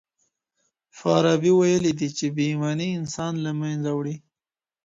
[0.99, 4.15] فارابي ويلي دي چي بې ايماني انسان له منځه وړي.